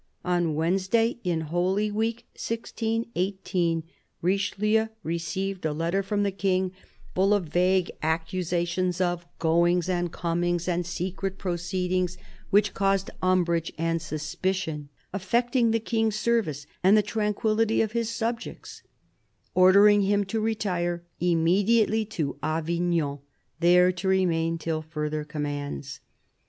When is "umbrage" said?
13.21-13.71